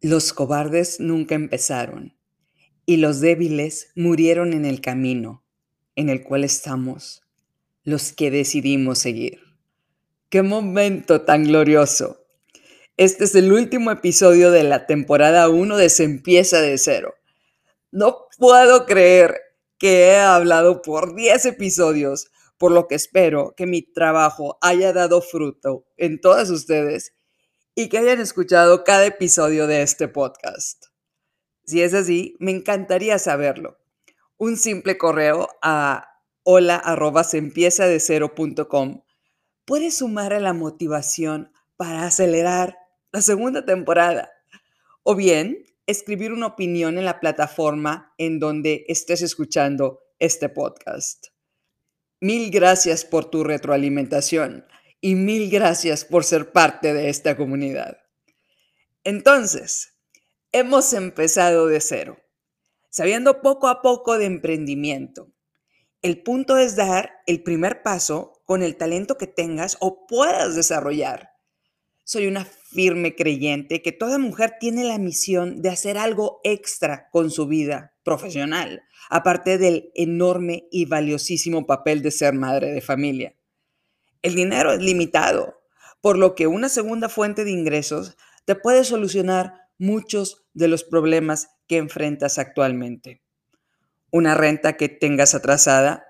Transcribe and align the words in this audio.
Los 0.00 0.32
cobardes 0.32 1.00
nunca 1.00 1.34
empezaron, 1.34 2.16
y 2.86 2.98
los 2.98 3.18
débiles 3.18 3.90
murieron 3.96 4.52
en 4.52 4.64
el 4.64 4.80
camino 4.80 5.42
en 5.96 6.08
el 6.08 6.22
cual 6.22 6.44
estamos, 6.44 7.22
los 7.82 8.12
que 8.12 8.30
decidimos 8.30 9.00
seguir. 9.00 9.40
¡Qué 10.28 10.42
momento 10.42 11.22
tan 11.22 11.42
glorioso! 11.42 12.24
Este 12.96 13.24
es 13.24 13.34
el 13.34 13.52
último 13.52 13.90
episodio 13.90 14.52
de 14.52 14.62
la 14.62 14.86
temporada 14.86 15.48
1 15.48 15.76
de 15.76 15.88
Se 15.88 16.04
empieza 16.04 16.60
de 16.60 16.78
cero. 16.78 17.14
No 17.90 18.28
puedo 18.38 18.86
creer 18.86 19.40
que 19.78 20.10
he 20.10 20.16
hablado 20.20 20.80
por 20.80 21.16
10 21.16 21.44
episodios, 21.46 22.30
por 22.56 22.70
lo 22.70 22.86
que 22.86 22.94
espero 22.94 23.52
que 23.56 23.66
mi 23.66 23.82
trabajo 23.82 24.58
haya 24.60 24.92
dado 24.92 25.22
fruto 25.22 25.88
en 25.96 26.20
todas 26.20 26.50
ustedes 26.50 27.17
y 27.78 27.88
que 27.88 27.98
hayan 27.98 28.18
escuchado 28.18 28.82
cada 28.82 29.06
episodio 29.06 29.68
de 29.68 29.82
este 29.82 30.08
podcast. 30.08 30.86
Si 31.64 31.80
es 31.80 31.94
así, 31.94 32.34
me 32.40 32.50
encantaría 32.50 33.20
saberlo. 33.20 33.78
Un 34.36 34.56
simple 34.56 34.98
correo 34.98 35.46
a 35.62 36.08
hola 36.42 36.82
puede 39.64 39.92
sumar 39.92 40.32
a 40.32 40.40
la 40.40 40.52
motivación 40.54 41.52
para 41.76 42.04
acelerar 42.04 42.76
la 43.12 43.22
segunda 43.22 43.64
temporada. 43.64 44.28
O 45.04 45.14
bien, 45.14 45.64
escribir 45.86 46.32
una 46.32 46.48
opinión 46.48 46.98
en 46.98 47.04
la 47.04 47.20
plataforma 47.20 48.12
en 48.18 48.40
donde 48.40 48.86
estés 48.88 49.22
escuchando 49.22 50.00
este 50.18 50.48
podcast. 50.48 51.28
Mil 52.20 52.50
gracias 52.50 53.04
por 53.04 53.26
tu 53.26 53.44
retroalimentación 53.44 54.66
y 55.00 55.14
mil 55.14 55.50
gracias 55.50 56.04
por 56.04 56.24
ser 56.24 56.52
parte 56.52 56.92
de 56.92 57.08
esta 57.08 57.36
comunidad. 57.36 57.98
Entonces, 59.04 59.94
hemos 60.52 60.92
empezado 60.92 61.66
de 61.66 61.80
cero, 61.80 62.18
sabiendo 62.90 63.40
poco 63.42 63.68
a 63.68 63.80
poco 63.82 64.18
de 64.18 64.26
emprendimiento. 64.26 65.32
El 66.02 66.22
punto 66.22 66.58
es 66.58 66.76
dar 66.76 67.10
el 67.26 67.42
primer 67.42 67.82
paso 67.82 68.40
con 68.44 68.62
el 68.62 68.76
talento 68.76 69.18
que 69.18 69.26
tengas 69.26 69.76
o 69.80 70.06
puedas 70.06 70.54
desarrollar. 70.54 71.30
Soy 72.04 72.26
una 72.26 72.44
firme 72.44 73.14
creyente 73.14 73.82
que 73.82 73.92
toda 73.92 74.18
mujer 74.18 74.54
tiene 74.58 74.84
la 74.84 74.98
misión 74.98 75.60
de 75.60 75.68
hacer 75.68 75.98
algo 75.98 76.40
extra 76.44 77.08
con 77.10 77.30
su 77.30 77.46
vida 77.46 77.94
profesional, 78.02 78.82
aparte 79.10 79.58
del 79.58 79.90
enorme 79.94 80.68
y 80.70 80.86
valiosísimo 80.86 81.66
papel 81.66 82.00
de 82.02 82.10
ser 82.10 82.34
madre 82.34 82.72
de 82.72 82.80
familia. 82.80 83.37
El 84.22 84.34
dinero 84.34 84.72
es 84.72 84.80
limitado, 84.80 85.60
por 86.00 86.18
lo 86.18 86.34
que 86.34 86.46
una 86.46 86.68
segunda 86.68 87.08
fuente 87.08 87.44
de 87.44 87.50
ingresos 87.50 88.16
te 88.44 88.54
puede 88.54 88.84
solucionar 88.84 89.68
muchos 89.78 90.44
de 90.54 90.68
los 90.68 90.84
problemas 90.84 91.50
que 91.66 91.76
enfrentas 91.76 92.38
actualmente. 92.38 93.22
Una 94.10 94.34
renta 94.34 94.76
que 94.76 94.88
tengas 94.88 95.34
atrasada, 95.34 96.04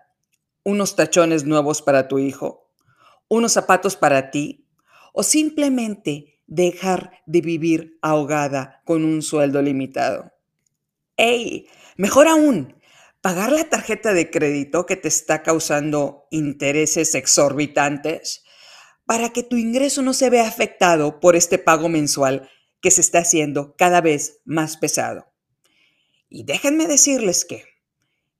unos 0.62 0.96
tachones 0.96 1.44
nuevos 1.44 1.82
para 1.82 2.08
tu 2.08 2.18
hijo, 2.18 2.70
unos 3.28 3.52
zapatos 3.52 3.96
para 3.96 4.30
ti 4.30 4.66
o 5.12 5.22
simplemente 5.22 6.40
dejar 6.46 7.22
de 7.26 7.40
vivir 7.40 7.98
ahogada 8.00 8.82
con 8.84 9.04
un 9.04 9.22
sueldo 9.22 9.60
limitado. 9.60 10.32
¡Ey! 11.16 11.68
Mejor 11.96 12.28
aún, 12.28 12.77
pagar 13.20 13.52
la 13.52 13.68
tarjeta 13.68 14.12
de 14.12 14.30
crédito 14.30 14.86
que 14.86 14.96
te 14.96 15.08
está 15.08 15.42
causando 15.42 16.26
intereses 16.30 17.14
exorbitantes 17.14 18.44
para 19.06 19.30
que 19.30 19.42
tu 19.42 19.56
ingreso 19.56 20.02
no 20.02 20.12
se 20.12 20.30
vea 20.30 20.46
afectado 20.46 21.20
por 21.20 21.34
este 21.34 21.58
pago 21.58 21.88
mensual 21.88 22.48
que 22.80 22.90
se 22.90 23.00
está 23.00 23.20
haciendo 23.20 23.74
cada 23.76 24.00
vez 24.00 24.40
más 24.44 24.76
pesado. 24.76 25.32
Y 26.28 26.44
déjenme 26.44 26.86
decirles 26.86 27.44
que 27.44 27.64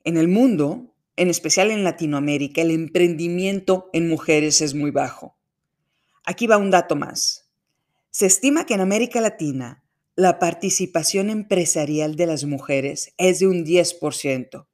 en 0.05 0.17
el 0.17 0.29
mundo, 0.29 0.95
en 1.17 1.31
especial 1.31 1.71
en 1.71 1.85
Latinoamérica, 1.85 2.63
el 2.63 2.71
emprendimiento 2.71 3.89
en 3.93 4.09
mujeres 4.09 4.61
es 4.61 4.75
muy 4.75 4.91
bajo. 4.91 5.39
Aquí 6.25 6.47
va 6.47 6.59
un 6.59 6.71
dato 6.71 6.95
más. 6.95 7.51
Se 8.11 8.27
estima 8.27 8.67
que 8.67 8.75
en 8.75 8.81
América 8.81 9.21
Latina 9.21 9.85
la 10.19 10.41
participación 10.41 11.31
empresarial 11.31 12.17
de 12.17 12.27
las 12.27 12.45
mujeres 12.45 13.15
es 13.19 13.39
de 13.39 13.47
un 13.47 13.65
10%. 13.65 14.67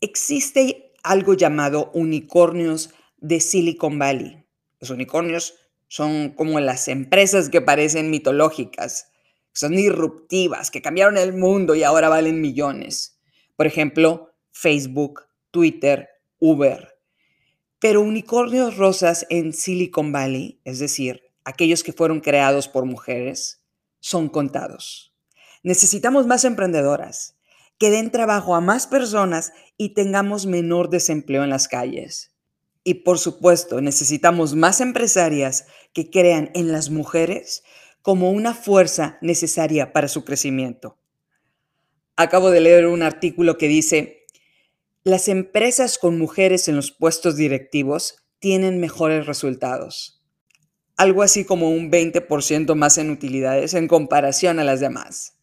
Existe 0.00 0.94
algo 1.02 1.34
llamado 1.34 1.90
unicornios 1.92 2.94
de 3.18 3.40
Silicon 3.40 3.98
Valley. 3.98 4.46
Los 4.80 4.88
unicornios 4.88 5.52
son 5.86 6.30
como 6.30 6.60
las 6.60 6.88
empresas 6.88 7.50
que 7.50 7.60
parecen 7.60 8.08
mitológicas, 8.08 9.10
son 9.52 9.76
disruptivas, 9.76 10.70
que 10.70 10.80
cambiaron 10.80 11.18
el 11.18 11.34
mundo 11.34 11.74
y 11.74 11.82
ahora 11.82 12.08
valen 12.08 12.40
millones. 12.40 13.20
Por 13.54 13.66
ejemplo, 13.66 14.30
Facebook, 14.50 15.24
Twitter, 15.50 16.08
Uber. 16.38 16.98
Pero 17.80 18.00
unicornios 18.00 18.78
rosas 18.78 19.26
en 19.28 19.52
Silicon 19.52 20.10
Valley, 20.10 20.58
es 20.64 20.78
decir, 20.78 21.20
aquellos 21.44 21.82
que 21.82 21.92
fueron 21.92 22.20
creados 22.20 22.66
por 22.66 22.86
mujeres, 22.86 23.65
son 24.00 24.28
contados. 24.28 25.14
Necesitamos 25.62 26.26
más 26.26 26.44
emprendedoras 26.44 27.36
que 27.78 27.90
den 27.90 28.10
trabajo 28.10 28.54
a 28.54 28.60
más 28.60 28.86
personas 28.86 29.52
y 29.76 29.94
tengamos 29.94 30.46
menor 30.46 30.88
desempleo 30.90 31.44
en 31.44 31.50
las 31.50 31.68
calles. 31.68 32.32
Y 32.84 32.94
por 32.94 33.18
supuesto, 33.18 33.80
necesitamos 33.80 34.54
más 34.54 34.80
empresarias 34.80 35.66
que 35.92 36.10
crean 36.10 36.50
en 36.54 36.72
las 36.72 36.88
mujeres 36.90 37.64
como 38.00 38.30
una 38.30 38.54
fuerza 38.54 39.18
necesaria 39.20 39.92
para 39.92 40.08
su 40.08 40.24
crecimiento. 40.24 40.98
Acabo 42.14 42.50
de 42.50 42.60
leer 42.60 42.86
un 42.86 43.02
artículo 43.02 43.58
que 43.58 43.68
dice, 43.68 44.26
las 45.02 45.28
empresas 45.28 45.98
con 45.98 46.16
mujeres 46.18 46.68
en 46.68 46.76
los 46.76 46.92
puestos 46.92 47.36
directivos 47.36 48.26
tienen 48.38 48.80
mejores 48.80 49.26
resultados. 49.26 50.24
Algo 50.96 51.22
así 51.22 51.44
como 51.44 51.70
un 51.70 51.90
20% 51.90 52.74
más 52.74 52.98
en 52.98 53.10
utilidades 53.10 53.74
en 53.74 53.88
comparación 53.88 54.58
a 54.58 54.64
las 54.64 54.80
demás. 54.80 55.34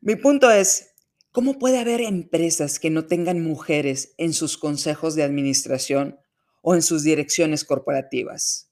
Mi 0.00 0.16
punto 0.16 0.50
es, 0.50 0.94
¿Cómo 1.34 1.58
puede 1.58 1.80
haber 1.80 2.00
empresas 2.00 2.78
que 2.78 2.90
no 2.90 3.06
tengan 3.06 3.42
mujeres 3.42 4.14
en 4.18 4.32
sus 4.32 4.56
consejos 4.56 5.16
de 5.16 5.24
administración 5.24 6.20
o 6.62 6.76
en 6.76 6.82
sus 6.82 7.02
direcciones 7.02 7.64
corporativas? 7.64 8.70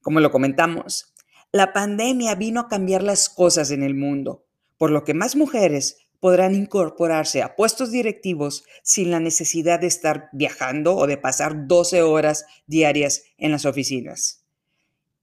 Como 0.00 0.18
lo 0.18 0.32
comentamos, 0.32 1.14
la 1.52 1.72
pandemia 1.72 2.34
vino 2.34 2.58
a 2.58 2.68
cambiar 2.68 3.04
las 3.04 3.28
cosas 3.28 3.70
en 3.70 3.84
el 3.84 3.94
mundo, 3.94 4.44
por 4.78 4.90
lo 4.90 5.04
que 5.04 5.14
más 5.14 5.36
mujeres 5.36 5.98
podrán 6.18 6.56
incorporarse 6.56 7.40
a 7.40 7.54
puestos 7.54 7.92
directivos 7.92 8.64
sin 8.82 9.12
la 9.12 9.20
necesidad 9.20 9.78
de 9.78 9.86
estar 9.86 10.28
viajando 10.32 10.96
o 10.96 11.06
de 11.06 11.18
pasar 11.18 11.68
12 11.68 12.02
horas 12.02 12.46
diarias 12.66 13.22
en 13.38 13.52
las 13.52 13.64
oficinas. 13.64 14.39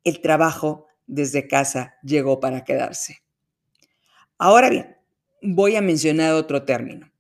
El 0.03 0.21
trabajo 0.21 0.87
desde 1.05 1.47
casa 1.47 1.95
llegó 2.03 2.39
para 2.39 2.63
quedarse. 2.63 3.23
Ahora 4.37 4.69
bien, 4.69 4.97
voy 5.41 5.75
a 5.75 5.81
mencionar 5.81 6.33
otro 6.33 6.63
término. 6.63 7.11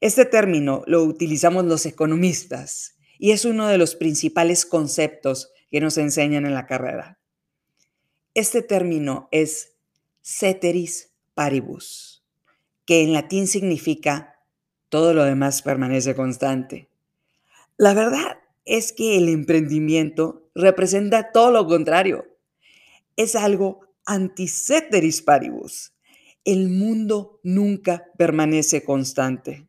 Este 0.00 0.24
término 0.24 0.82
lo 0.86 1.04
utilizamos 1.04 1.64
los 1.64 1.84
economistas 1.86 2.96
y 3.18 3.32
es 3.32 3.44
uno 3.44 3.68
de 3.68 3.78
los 3.78 3.94
principales 3.94 4.64
conceptos 4.64 5.52
que 5.70 5.80
nos 5.80 5.98
enseñan 5.98 6.46
en 6.46 6.54
la 6.54 6.66
carrera. 6.66 7.18
Este 8.34 8.62
término 8.62 9.28
es 9.30 9.74
ceteris 10.22 11.12
paribus, 11.34 12.24
que 12.86 13.02
en 13.02 13.12
latín 13.12 13.46
significa 13.46 14.38
todo 14.88 15.14
lo 15.14 15.24
demás 15.24 15.62
permanece 15.62 16.14
constante. 16.14 16.88
La 17.76 17.94
verdad 17.94 18.39
es 18.64 18.92
que 18.92 19.16
el 19.16 19.28
emprendimiento 19.28 20.50
representa 20.54 21.32
todo 21.32 21.50
lo 21.50 21.66
contrario. 21.66 22.26
Es 23.16 23.34
algo 23.36 23.80
anti-ceteris 24.06 25.22
paribus, 25.22 25.92
el 26.44 26.68
mundo 26.68 27.40
nunca 27.42 28.06
permanece 28.16 28.82
constante. 28.84 29.68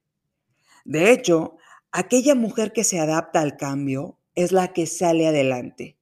De 0.86 1.12
hecho, 1.12 1.58
aquella 1.92 2.36
mujer 2.36 2.72
que 2.72 2.84
se 2.84 3.00
adapta 3.00 3.42
al 3.42 3.58
cambio 3.58 4.18
es 4.36 4.52
la 4.52 4.74
que 4.74 4.86
sale 4.86 5.28
adelante. 5.28 5.98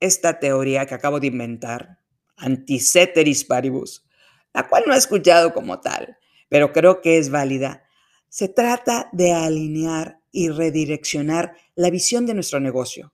Esta 0.00 0.38
teoría 0.38 0.86
que 0.86 0.94
acabo 0.94 1.18
de 1.18 1.28
inventar, 1.28 1.98
anticeteris 2.36 3.44
paribus, 3.44 4.06
la 4.52 4.68
cual 4.68 4.84
no 4.86 4.94
he 4.94 4.98
escuchado 4.98 5.52
como 5.52 5.80
tal, 5.80 6.18
pero 6.48 6.72
creo 6.72 7.00
que 7.00 7.18
es 7.18 7.30
válida, 7.30 7.82
se 8.28 8.48
trata 8.48 9.08
de 9.12 9.32
alinear 9.32 10.20
y 10.32 10.48
redireccionar 10.48 11.56
la 11.74 11.90
visión 11.90 12.26
de 12.26 12.34
nuestro 12.34 12.60
negocio. 12.60 13.12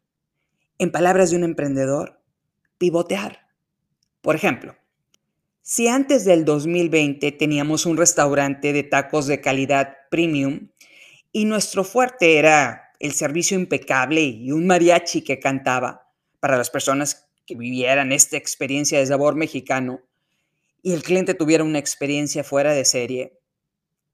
En 0.79 0.91
palabras 0.91 1.31
de 1.31 1.37
un 1.37 1.45
emprendedor, 1.45 2.21
pivotear. 2.79 3.47
Por 4.21 4.35
ejemplo, 4.35 4.77
si 5.63 5.89
antes 5.89 6.25
del 6.25 6.45
2020 6.45 7.33
teníamos 7.33 7.87
un 7.87 7.97
restaurante 7.97 8.73
de 8.73 8.83
tacos 8.83 9.27
de 9.27 9.41
calidad 9.41 9.97
premium 10.11 10.69
y 11.33 11.45
nuestro 11.45 11.85
fuerte 11.85 12.39
era 12.39 12.93
el 13.01 13.13
servicio 13.13 13.59
impecable 13.59 14.23
y 14.23 14.53
un 14.53 14.67
mariachi 14.67 15.23
que 15.23 15.39
cantaba 15.39 16.11
para 16.41 16.57
las 16.57 16.71
personas 16.71 17.29
que 17.47 17.55
vivieran 17.55 18.13
esta 18.13 18.37
experiencia 18.37 18.99
de 18.99 19.07
sabor 19.07 19.35
mexicano, 19.35 20.01
y 20.83 20.93
el 20.93 21.03
cliente 21.03 21.35
tuviera 21.35 21.65
una 21.65 21.79
experiencia 21.79 22.45
fuera 22.45 22.73
de 22.73 22.85
serie, 22.85 23.41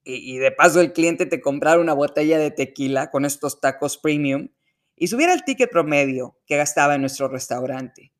y, 0.04 0.38
de 0.38 0.50
paso 0.50 0.80
el 0.80 0.92
cliente 0.92 1.26
te 1.26 1.40
comprara 1.40 1.80
una 1.80 1.92
botella 1.92 2.38
de 2.38 2.50
tequila 2.50 3.10
con 3.10 3.24
estos 3.24 3.60
tacos 3.60 3.98
premium 3.98 4.48
y 4.96 5.08
subiera 5.08 5.32
el 5.32 5.44
ticket 5.44 5.70
promedio 5.70 6.38
que 6.46 6.56
gastaba 6.56 6.94
en 6.94 7.00
nuestro 7.02 7.28
restaurante. 7.28 8.12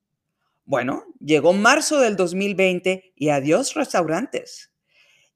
Bueno, 0.64 1.04
llegó 1.18 1.52
marzo 1.52 2.00
del 2.00 2.16
2020 2.16 3.14
y 3.16 3.28
adiós 3.30 3.74
restaurantes. 3.74 4.72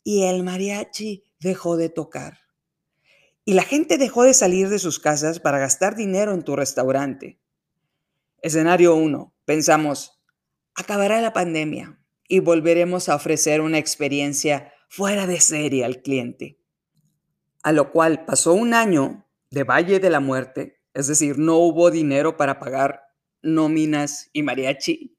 Y 0.03 0.25
el 0.25 0.43
mariachi 0.43 1.25
dejó 1.41 1.77
de 1.77 1.89
tocar. 1.89 2.39
Y 3.45 3.55
la 3.55 3.63
gente 3.63 3.99
dejó 3.99 4.23
de 4.23 4.35
salir 4.35 4.69
de 4.69 4.79
sus 4.79 5.01
casas 5.01 5.41
para 5.41 5.59
gastar 5.59 5.97
dinero 5.97 6.33
en 6.33 6.43
tu 6.43 6.57
restaurante. 6.57 7.41
Escenario 8.43 8.95
1. 8.95 9.35
Pensamos, 9.45 10.23
acabará 10.75 11.21
la 11.21 11.33
pandemia 11.33 11.99
y 12.29 12.41
volveremos 12.41 13.09
a 13.09 13.17
ofrecer 13.17 13.61
una 13.61 13.79
experiencia 13.79 14.74
fuera 14.97 15.27
de 15.27 15.41
serie 15.41 15.85
al 15.85 16.03
cliente. 16.03 16.61
A 17.65 17.73
lo 17.73 17.91
cual 17.91 18.25
pasó 18.25 18.53
un 18.53 18.75
año 18.75 19.27
de 19.51 19.65
Valle 19.65 19.99
de 19.99 20.09
la 20.09 20.21
Muerte, 20.21 20.81
es 20.93 21.09
decir, 21.09 21.37
no 21.37 21.57
hubo 21.57 21.91
dinero 21.91 22.37
para 22.37 22.61
pagar 22.61 23.03
nóminas 23.43 24.31
y 24.33 24.45
mariachi. 24.45 25.19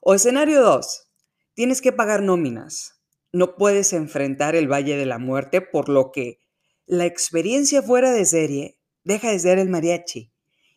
O 0.00 0.14
escenario 0.14 0.62
2, 0.62 1.10
tienes 1.52 1.82
que 1.82 1.92
pagar 1.92 2.22
nóminas. 2.22 3.02
No 3.32 3.56
puedes 3.56 3.92
enfrentar 3.92 4.56
el 4.56 4.72
Valle 4.72 4.96
de 4.96 5.04
la 5.04 5.18
Muerte, 5.18 5.60
por 5.60 5.90
lo 5.90 6.10
que 6.10 6.40
la 6.86 7.04
experiencia 7.04 7.82
fuera 7.82 8.12
de 8.12 8.24
serie 8.24 8.78
deja 9.04 9.30
de 9.30 9.38
ser 9.38 9.58
el 9.58 9.68
mariachi. 9.68 10.32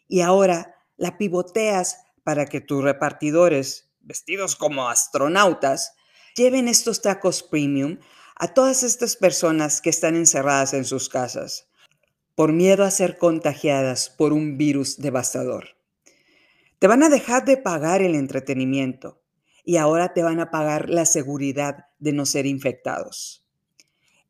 Y 0.09 0.19
ahora 0.21 0.75
la 0.97 1.17
pivoteas 1.17 1.99
para 2.25 2.47
que 2.47 2.59
tus 2.59 2.83
repartidores, 2.83 3.93
vestidos 4.01 4.57
como 4.57 4.89
astronautas, 4.89 5.93
lleven 6.35 6.67
estos 6.67 7.01
tacos 7.01 7.41
premium 7.41 7.99
a 8.35 8.53
todas 8.53 8.83
estas 8.83 9.15
personas 9.15 9.81
que 9.81 9.89
están 9.89 10.15
encerradas 10.15 10.73
en 10.73 10.85
sus 10.85 11.09
casas 11.09 11.67
por 12.35 12.51
miedo 12.51 12.83
a 12.83 12.91
ser 12.91 13.17
contagiadas 13.17 14.09
por 14.09 14.33
un 14.33 14.57
virus 14.57 14.97
devastador. 14.97 15.77
Te 16.79 16.87
van 16.87 17.01
a 17.01 17.09
dejar 17.09 17.45
de 17.45 17.55
pagar 17.55 18.01
el 18.01 18.13
entretenimiento 18.13 19.21
y 19.63 19.77
ahora 19.77 20.13
te 20.13 20.21
van 20.21 20.41
a 20.41 20.51
pagar 20.51 20.89
la 20.89 21.05
seguridad 21.05 21.85
de 21.97 22.11
no 22.11 22.25
ser 22.25 22.45
infectados. 22.45 23.45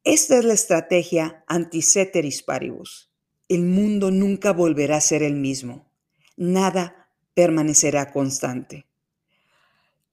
Esta 0.03 0.37
es 0.37 0.45
la 0.45 0.53
estrategia 0.53 1.43
anti-ceteris 1.47 2.43
paribus. 2.43 3.11
El 3.49 3.63
mundo 3.63 4.11
nunca 4.11 4.53
volverá 4.53 4.97
a 4.97 5.01
ser 5.01 5.23
el 5.23 5.33
mismo. 5.33 5.91
Nada 6.37 7.09
permanecerá 7.33 8.11
constante. 8.11 8.85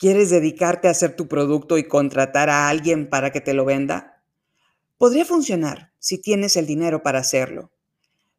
¿Quieres 0.03 0.31
dedicarte 0.31 0.89
a 0.89 0.91
hacer 0.91 1.15
tu 1.15 1.29
producto 1.29 1.79
y 1.79 1.87
contratar 1.87 2.51
a 2.51 2.69
alguien 2.69 3.09
para 3.09 3.31
que 3.31 3.41
te 3.41 3.55
lo 3.55 3.65
venda? 3.65 4.21
Podría 4.99 5.25
funcionar 5.25 5.93
si 6.01 6.19
tienes 6.19 6.57
el 6.57 6.67
dinero 6.67 7.05
para 7.05 7.21
hacerlo. 7.21 7.71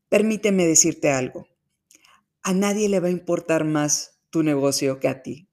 Permíteme 0.09 0.67
decirte 0.67 1.09
algo. 1.09 1.47
A 2.41 2.51
nadie 2.51 2.89
le 2.89 2.99
va 2.99 3.07
a 3.07 3.11
importar 3.11 3.63
más 3.63 4.19
tu 4.29 4.43
negocio 4.43 4.99
que 4.99 5.07
a 5.07 5.23
ti. 5.23 5.47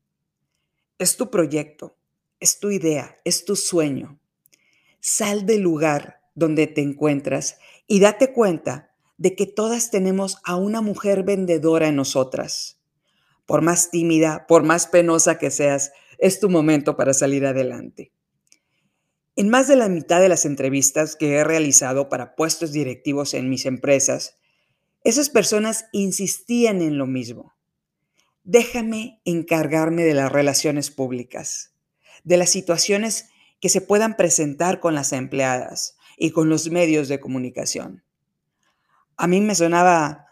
Es 0.99 1.17
tu 1.17 1.31
proyecto, 1.31 1.97
es 2.41 2.59
tu 2.59 2.73
idea, 2.73 3.17
es 3.25 3.45
tu 3.45 3.55
sueño. 3.55 4.19
Sal 4.99 5.47
del 5.47 5.61
lugar 5.61 6.23
donde 6.35 6.67
te 6.67 6.81
encuentras 6.81 7.61
y 7.87 8.01
date 8.01 8.33
cuenta 8.33 8.91
de 9.17 9.37
que 9.37 9.47
todas 9.47 9.93
tenemos 9.93 10.39
a 10.43 10.57
una 10.57 10.81
mujer 10.81 11.23
vendedora 11.23 11.87
en 11.87 11.95
nosotras 11.95 12.81
por 13.51 13.63
más 13.63 13.91
tímida, 13.91 14.47
por 14.47 14.63
más 14.63 14.87
penosa 14.87 15.37
que 15.37 15.51
seas, 15.51 15.91
es 16.21 16.39
tu 16.39 16.51
momento 16.51 16.97
para 16.97 17.15
salir 17.15 17.47
adelante. 17.47 18.13
En 19.37 19.49
más 19.49 19.69
de 19.69 19.77
la 19.77 19.89
mitad 19.89 20.21
de 20.21 20.29
las 20.29 20.45
entrevistas 20.45 21.17
que 21.17 21.33
he 21.33 21.45
realizado 21.45 22.09
para 22.09 22.37
puestos 22.37 22.73
directivos 22.73 23.33
en 23.33 23.49
mis 23.49 23.65
empresas, 23.65 24.39
esas 25.03 25.31
personas 25.31 25.87
insistían 25.93 26.83
en 26.83 26.99
lo 26.99 27.07
mismo. 27.07 27.55
Déjame 28.45 29.23
encargarme 29.25 30.05
de 30.05 30.13
las 30.13 30.31
relaciones 30.31 30.91
públicas, 30.91 31.75
de 32.23 32.37
las 32.37 32.51
situaciones 32.51 33.31
que 33.61 33.71
se 33.71 33.81
puedan 33.81 34.17
presentar 34.17 34.79
con 34.79 34.95
las 34.95 35.13
empleadas 35.13 35.97
y 36.19 36.33
con 36.33 36.51
los 36.51 36.71
medios 36.71 37.09
de 37.09 37.19
comunicación. 37.19 38.05
A 39.17 39.27
mí 39.27 39.41
me 39.41 39.55
sonaba, 39.55 40.27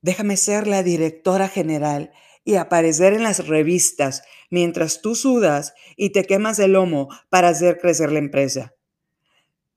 déjame 0.00 0.38
ser 0.38 0.66
la 0.66 0.82
directora 0.82 1.48
general 1.48 2.12
y 2.44 2.56
aparecer 2.56 3.14
en 3.14 3.22
las 3.22 3.46
revistas 3.46 4.22
mientras 4.50 5.00
tú 5.00 5.14
sudas 5.14 5.74
y 5.96 6.10
te 6.10 6.24
quemas 6.24 6.58
el 6.58 6.72
lomo 6.72 7.08
para 7.30 7.48
hacer 7.48 7.78
crecer 7.78 8.12
la 8.12 8.18
empresa. 8.18 8.74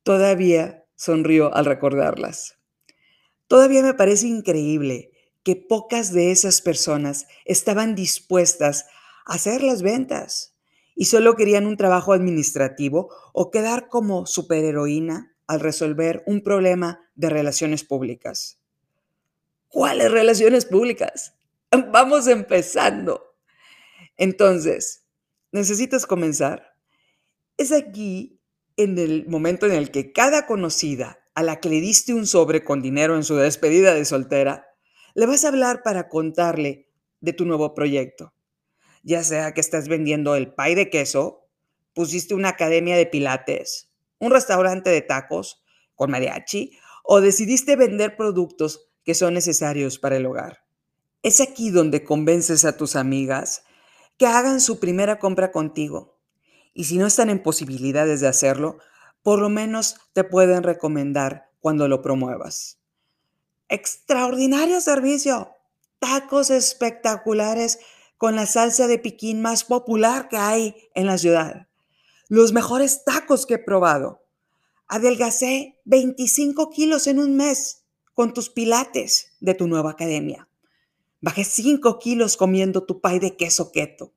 Todavía 0.04 0.86
sonrío 0.96 1.54
al 1.56 1.66
recordarlas. 1.66 2.58
Todavía 3.48 3.82
me 3.82 3.94
parece 3.94 4.28
increíble 4.28 5.12
que 5.44 5.56
pocas 5.56 6.12
de 6.12 6.32
esas 6.32 6.62
personas 6.62 7.28
estaban 7.46 7.96
dispuestas 7.96 8.86
a 9.26 9.36
hacer 9.36 9.64
las 9.64 9.82
ventas 9.82 10.56
y 10.94 11.06
solo 11.06 11.36
querían 11.36 11.68
un 11.68 11.78
trabajo 11.78 12.12
administrativo 12.12 13.10
o 13.32 13.52
quedar 13.52 13.88
como 13.88 14.26
superheroína 14.26 15.34
al 15.46 15.62
resolver 15.62 16.24
un 16.26 16.42
problema 16.42 17.00
de 17.16 17.30
relaciones 17.30 17.86
públicas. 17.86 18.60
¿Cuáles 19.70 20.12
relaciones 20.12 20.66
públicas? 20.66 21.37
Vamos 21.92 22.28
empezando. 22.28 23.36
Entonces, 24.18 25.06
¿necesitas 25.52 26.06
comenzar? 26.06 26.76
Es 27.58 27.72
aquí 27.72 28.40
en 28.78 28.98
el 28.98 29.28
momento 29.28 29.66
en 29.66 29.74
el 29.74 29.92
que 29.92 30.12
cada 30.12 30.46
conocida 30.46 31.20
a 31.34 31.44
la 31.44 31.60
que 31.60 31.70
le 31.70 31.82
diste 31.82 32.14
un 32.14 32.26
sobre 32.26 32.64
con 32.64 32.82
dinero 32.82 33.16
en 33.16 33.24
su 33.24 33.36
despedida 33.36 33.94
de 33.94 34.06
soltera, 34.06 34.68
le 35.14 35.26
vas 35.26 35.46
a 35.46 35.50
hablar 35.50 35.84
para 35.84 36.10
contarle 36.10 36.90
de 37.20 37.34
tu 37.34 37.46
nuevo 37.46 37.74
proyecto. 37.74 38.34
Ya 39.04 39.24
sea 39.24 39.54
que 39.54 39.62
estás 39.62 39.88
vendiendo 39.88 40.36
el 40.36 40.54
pay 40.54 40.76
de 40.76 40.90
queso, 40.90 41.48
pusiste 41.94 42.34
una 42.34 42.50
academia 42.50 42.96
de 42.96 43.06
pilates, 43.06 43.92
un 44.20 44.32
restaurante 44.32 44.90
de 44.90 45.02
tacos 45.02 45.64
con 45.96 46.12
mariachi 46.12 46.78
o 47.04 47.22
decidiste 47.22 47.76
vender 47.76 48.16
productos 48.16 48.90
que 49.04 49.14
son 49.14 49.34
necesarios 49.34 49.98
para 49.98 50.18
el 50.18 50.26
hogar. 50.26 50.67
Es 51.24 51.42
aquí 51.42 51.72
donde 51.72 52.04
convences 52.04 52.64
a 52.66 52.78
tus 52.78 52.96
amigas 52.96 53.64
que 54.18 54.28
hagan 54.28 54.62
su 54.62 54.80
primera 54.80 55.20
compra 55.20 55.52
contigo. 55.52 56.18
Y 56.74 56.86
si 56.86 56.98
no 56.98 57.08
están 57.08 57.30
en 57.30 57.42
posibilidades 57.42 58.22
de 58.22 58.28
hacerlo, 58.28 58.78
por 59.24 59.40
lo 59.40 59.50
menos 59.50 59.98
te 60.14 60.24
pueden 60.24 60.64
recomendar 60.64 61.50
cuando 61.60 61.88
lo 61.88 62.02
promuevas. 62.02 62.80
Extraordinario 63.68 64.80
servicio. 64.80 65.56
Tacos 66.00 66.52
espectaculares 66.52 67.80
con 68.18 68.36
la 68.36 68.46
salsa 68.46 68.88
de 68.88 69.00
piquín 69.00 69.42
más 69.42 69.64
popular 69.64 70.30
que 70.30 70.38
hay 70.38 70.76
en 70.96 71.08
la 71.08 71.18
ciudad. 71.18 71.68
Los 72.30 72.54
mejores 72.54 73.04
tacos 73.04 73.46
que 73.46 73.56
he 73.56 73.60
probado. 73.60 74.24
Adelgacé 74.88 75.80
25 75.86 76.70
kilos 76.70 77.08
en 77.08 77.20
un 77.20 77.36
mes 77.36 77.86
con 78.14 78.34
tus 78.34 78.50
pilates 78.50 79.36
de 79.40 79.54
tu 79.54 79.68
nueva 79.68 79.92
academia. 79.92 80.48
Bajé 81.20 81.44
5 81.44 81.98
kilos 81.98 82.38
comiendo 82.38 82.84
tu 82.84 83.02
pay 83.02 83.18
de 83.18 83.36
queso 83.36 83.72
keto. 83.72 84.14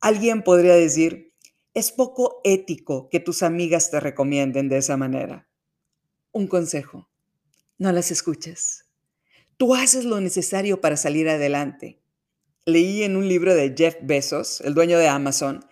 Alguien 0.00 0.42
podría 0.42 0.74
decir, 0.74 1.32
es 1.72 1.92
poco 1.92 2.40
ético 2.44 3.08
que 3.08 3.20
tus 3.20 3.42
amigas 3.42 3.90
te 3.90 3.98
recomienden 3.98 4.68
de 4.68 4.78
esa 4.78 4.96
manera. 4.98 5.48
Un 6.30 6.46
consejo, 6.46 7.08
no 7.78 7.90
las 7.90 8.10
escuches. 8.10 8.84
Tú 9.56 9.74
haces 9.74 10.04
lo 10.04 10.20
necesario 10.20 10.80
para 10.80 10.96
salir 10.96 11.28
adelante. 11.28 12.02
Leí 12.66 13.02
en 13.02 13.16
un 13.16 13.26
libro 13.26 13.54
de 13.54 13.74
Jeff 13.76 13.96
Bezos, 14.02 14.60
el 14.60 14.74
dueño 14.74 14.98
de 14.98 15.08
Amazon, 15.08 15.64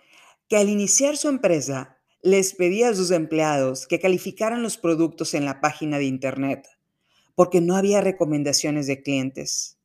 que 0.49 0.57
al 0.57 0.67
iniciar 0.67 1.15
su 1.15 1.27
empresa 1.27 1.97
les 2.23 2.55
pedía 2.55 2.89
a 2.89 2.95
sus 2.95 3.11
empleados 3.11 3.85
que 3.85 3.99
calificaran 3.99 4.63
los 4.63 4.77
productos 4.77 5.35
en 5.35 5.45
la 5.45 5.61
página 5.61 5.99
de 5.99 6.05
Internet, 6.05 6.67
porque 7.35 7.61
no 7.61 7.75
había 7.75 8.01
recomendaciones 8.01 8.87
de 8.87 9.03
clientes. 9.03 9.76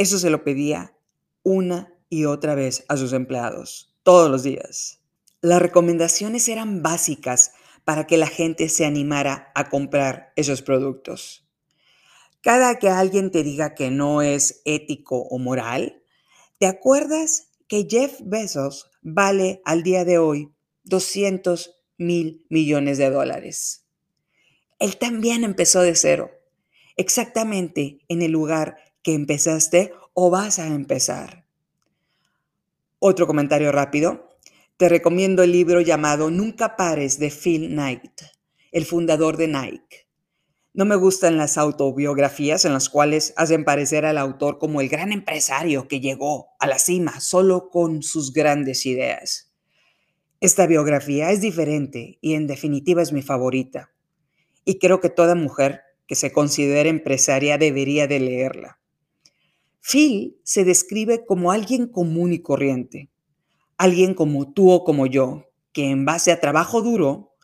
Eso 0.00 0.18
se 0.18 0.30
lo 0.30 0.44
pedía 0.44 0.96
una 1.42 1.92
y 2.08 2.24
otra 2.24 2.54
vez 2.54 2.86
a 2.88 2.96
sus 2.96 3.12
empleados, 3.12 3.94
todos 4.02 4.30
los 4.30 4.42
días. 4.42 5.02
Las 5.42 5.60
recomendaciones 5.60 6.48
eran 6.48 6.82
básicas 6.82 7.52
para 7.84 8.06
que 8.06 8.16
la 8.16 8.26
gente 8.26 8.70
se 8.70 8.86
animara 8.86 9.52
a 9.54 9.68
comprar 9.68 10.32
esos 10.36 10.62
productos. 10.62 11.46
Cada 12.40 12.78
que 12.78 12.88
alguien 12.88 13.30
te 13.30 13.42
diga 13.42 13.74
que 13.74 13.90
no 13.90 14.22
es 14.22 14.62
ético 14.64 15.18
o 15.18 15.38
moral, 15.38 16.02
¿te 16.56 16.64
acuerdas 16.64 17.50
que 17.68 17.86
Jeff 17.86 18.22
Bezos 18.24 18.90
vale 19.02 19.60
al 19.66 19.82
día 19.82 20.06
de 20.06 20.16
hoy 20.16 20.50
200 20.84 21.78
mil 21.98 22.46
millones 22.48 22.96
de 22.96 23.10
dólares? 23.10 23.84
Él 24.78 24.96
también 24.96 25.44
empezó 25.44 25.82
de 25.82 25.94
cero, 25.94 26.30
exactamente 26.96 27.98
en 28.08 28.22
el 28.22 28.32
lugar 28.32 28.78
que 29.02 29.14
empezaste 29.14 29.92
o 30.14 30.30
vas 30.30 30.58
a 30.58 30.66
empezar. 30.66 31.44
Otro 32.98 33.26
comentario 33.26 33.72
rápido. 33.72 34.28
te 34.76 34.88
recomiendo 34.88 35.42
el 35.42 35.52
libro 35.52 35.82
llamado 35.82 36.30
Nunca 36.30 36.76
pares 36.76 37.18
de 37.18 37.30
Phil 37.30 37.68
Knight, 37.68 38.22
el 38.72 38.86
fundador 38.86 39.36
de 39.36 39.46
Nike. 39.46 40.08
No 40.72 40.86
me 40.86 40.96
gustan 40.96 41.36
las 41.36 41.58
autobiografías 41.58 42.64
en 42.64 42.72
las 42.72 42.88
cuales 42.88 43.34
hacen 43.36 43.64
parecer 43.64 44.06
al 44.06 44.16
autor 44.16 44.58
como 44.58 44.80
el 44.80 44.88
gran 44.88 45.12
empresario 45.12 45.86
que 45.88 46.00
llegó 46.00 46.48
a 46.58 46.66
la 46.66 46.78
cima 46.78 47.20
solo 47.20 47.68
con 47.68 48.02
sus 48.02 48.32
grandes 48.32 48.86
ideas. 48.86 49.52
Esta 50.40 50.66
biografía 50.66 51.30
es 51.30 51.42
diferente 51.42 52.18
y 52.22 52.32
en 52.32 52.46
definitiva 52.46 53.02
es 53.02 53.12
mi 53.12 53.20
favorita. 53.20 53.90
Y 54.64 54.78
creo 54.78 55.00
que 55.00 55.10
toda 55.10 55.34
mujer 55.34 55.82
que 56.06 56.14
se 56.14 56.32
considere 56.32 56.88
empresaria 56.88 57.58
debería 57.58 58.06
de 58.06 58.20
leerla. 58.20 58.79
Phil 59.80 60.38
se 60.44 60.64
describe 60.64 61.24
como 61.24 61.52
alguien 61.52 61.86
común 61.86 62.32
y 62.32 62.40
corriente, 62.40 63.10
alguien 63.78 64.14
como 64.14 64.52
tú 64.52 64.70
o 64.70 64.84
como 64.84 65.06
yo, 65.06 65.46
que 65.72 65.90
en 65.90 66.04
base 66.04 66.32
a 66.32 66.40
trabajo 66.40 66.82
duro 66.82 67.34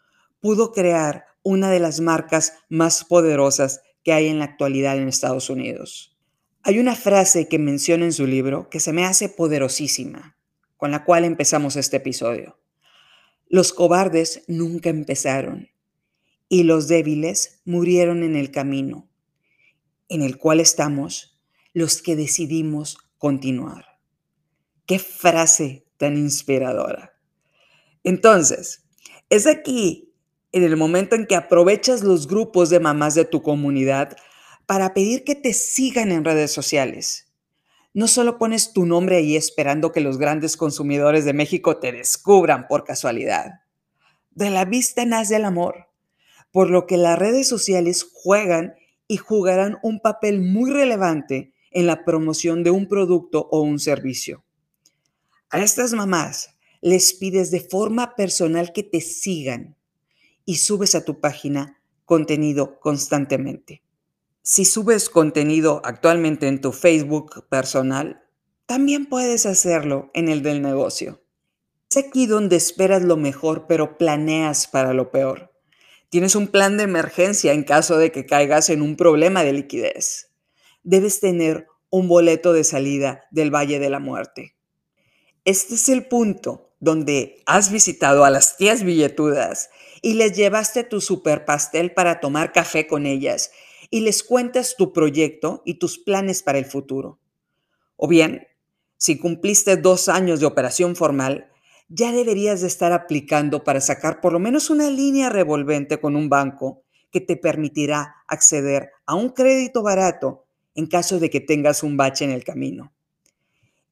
pudo 0.40 0.72
crear 0.72 1.24
una 1.42 1.70
de 1.70 1.80
las 1.80 2.00
marcas 2.00 2.54
más 2.68 3.04
poderosas 3.04 3.80
que 4.02 4.12
hay 4.12 4.26
en 4.26 4.38
la 4.38 4.44
actualidad 4.44 4.98
en 4.98 5.08
Estados 5.08 5.48
Unidos. 5.48 6.16
Hay 6.62 6.78
una 6.78 6.94
frase 6.94 7.48
que 7.48 7.58
menciona 7.58 8.04
en 8.04 8.12
su 8.12 8.26
libro 8.26 8.68
que 8.68 8.80
se 8.80 8.92
me 8.92 9.04
hace 9.04 9.28
poderosísima, 9.28 10.36
con 10.76 10.90
la 10.90 11.04
cual 11.04 11.24
empezamos 11.24 11.76
este 11.76 11.98
episodio. 11.98 12.58
Los 13.48 13.72
cobardes 13.72 14.42
nunca 14.48 14.90
empezaron 14.90 15.68
y 16.48 16.64
los 16.64 16.88
débiles 16.88 17.60
murieron 17.64 18.24
en 18.24 18.36
el 18.36 18.50
camino, 18.50 19.08
en 20.08 20.22
el 20.22 20.36
cual 20.38 20.60
estamos 20.60 21.35
los 21.76 22.00
que 22.00 22.16
decidimos 22.16 22.96
continuar. 23.18 23.84
Qué 24.86 24.98
frase 24.98 25.84
tan 25.98 26.16
inspiradora. 26.16 27.12
Entonces, 28.02 28.86
es 29.28 29.46
aquí, 29.46 30.14
en 30.52 30.62
el 30.62 30.78
momento 30.78 31.16
en 31.16 31.26
que 31.26 31.36
aprovechas 31.36 32.02
los 32.02 32.28
grupos 32.28 32.70
de 32.70 32.80
mamás 32.80 33.14
de 33.14 33.26
tu 33.26 33.42
comunidad 33.42 34.16
para 34.64 34.94
pedir 34.94 35.22
que 35.22 35.34
te 35.34 35.52
sigan 35.52 36.12
en 36.12 36.24
redes 36.24 36.50
sociales. 36.50 37.30
No 37.92 38.08
solo 38.08 38.38
pones 38.38 38.72
tu 38.72 38.86
nombre 38.86 39.16
ahí 39.16 39.36
esperando 39.36 39.92
que 39.92 40.00
los 40.00 40.16
grandes 40.16 40.56
consumidores 40.56 41.26
de 41.26 41.34
México 41.34 41.76
te 41.76 41.92
descubran 41.92 42.68
por 42.68 42.84
casualidad. 42.84 43.50
De 44.30 44.48
la 44.48 44.64
vista 44.64 45.04
nace 45.04 45.36
el 45.36 45.44
amor, 45.44 45.90
por 46.52 46.70
lo 46.70 46.86
que 46.86 46.96
las 46.96 47.18
redes 47.18 47.46
sociales 47.46 48.08
juegan 48.14 48.76
y 49.08 49.18
jugarán 49.18 49.76
un 49.82 50.00
papel 50.00 50.40
muy 50.40 50.70
relevante 50.70 51.52
en 51.76 51.86
la 51.86 52.06
promoción 52.06 52.64
de 52.64 52.70
un 52.70 52.88
producto 52.88 53.48
o 53.50 53.60
un 53.60 53.78
servicio. 53.78 54.44
A 55.50 55.62
estas 55.62 55.92
mamás 55.92 56.56
les 56.80 57.12
pides 57.12 57.50
de 57.50 57.60
forma 57.60 58.16
personal 58.16 58.72
que 58.72 58.82
te 58.82 59.02
sigan 59.02 59.76
y 60.46 60.56
subes 60.56 60.94
a 60.94 61.04
tu 61.04 61.20
página 61.20 61.82
contenido 62.06 62.80
constantemente. 62.80 63.82
Si 64.40 64.64
subes 64.64 65.10
contenido 65.10 65.82
actualmente 65.84 66.48
en 66.48 66.62
tu 66.62 66.72
Facebook 66.72 67.46
personal, 67.50 68.22
también 68.64 69.04
puedes 69.04 69.44
hacerlo 69.44 70.10
en 70.14 70.30
el 70.30 70.42
del 70.42 70.62
negocio. 70.62 71.22
Es 71.90 71.98
aquí 71.98 72.26
donde 72.26 72.56
esperas 72.56 73.02
lo 73.02 73.18
mejor, 73.18 73.66
pero 73.66 73.98
planeas 73.98 74.66
para 74.66 74.94
lo 74.94 75.10
peor. 75.10 75.52
Tienes 76.08 76.34
un 76.34 76.48
plan 76.48 76.78
de 76.78 76.84
emergencia 76.84 77.52
en 77.52 77.64
caso 77.64 77.98
de 77.98 78.12
que 78.12 78.24
caigas 78.24 78.70
en 78.70 78.80
un 78.80 78.96
problema 78.96 79.44
de 79.44 79.52
liquidez. 79.52 80.30
Debes 80.88 81.18
tener 81.18 81.66
un 81.90 82.06
boleto 82.06 82.52
de 82.52 82.62
salida 82.62 83.24
del 83.32 83.52
Valle 83.52 83.80
de 83.80 83.90
la 83.90 83.98
Muerte. 83.98 84.54
Este 85.44 85.74
es 85.74 85.88
el 85.88 86.06
punto 86.06 86.70
donde 86.78 87.42
has 87.44 87.72
visitado 87.72 88.24
a 88.24 88.30
las 88.30 88.56
tías 88.56 88.84
billetudas 88.84 89.68
y 90.00 90.14
les 90.14 90.36
llevaste 90.36 90.84
tu 90.84 91.00
super 91.00 91.44
pastel 91.44 91.92
para 91.92 92.20
tomar 92.20 92.52
café 92.52 92.86
con 92.86 93.04
ellas 93.04 93.50
y 93.90 94.02
les 94.02 94.22
cuentas 94.22 94.76
tu 94.78 94.92
proyecto 94.92 95.60
y 95.64 95.80
tus 95.80 95.98
planes 95.98 96.44
para 96.44 96.58
el 96.58 96.66
futuro. 96.66 97.18
O 97.96 98.06
bien, 98.06 98.46
si 98.96 99.18
cumpliste 99.18 99.76
dos 99.76 100.08
años 100.08 100.38
de 100.38 100.46
operación 100.46 100.94
formal, 100.94 101.50
ya 101.88 102.12
deberías 102.12 102.60
de 102.60 102.68
estar 102.68 102.92
aplicando 102.92 103.64
para 103.64 103.80
sacar 103.80 104.20
por 104.20 104.32
lo 104.32 104.38
menos 104.38 104.70
una 104.70 104.88
línea 104.88 105.30
revolvente 105.30 105.98
con 105.98 106.14
un 106.14 106.28
banco 106.28 106.84
que 107.10 107.20
te 107.20 107.36
permitirá 107.36 108.14
acceder 108.28 108.92
a 109.04 109.16
un 109.16 109.30
crédito 109.30 109.82
barato 109.82 110.45
en 110.76 110.86
caso 110.86 111.18
de 111.18 111.30
que 111.30 111.40
tengas 111.40 111.82
un 111.82 111.96
bache 111.96 112.24
en 112.24 112.30
el 112.30 112.44
camino. 112.44 112.92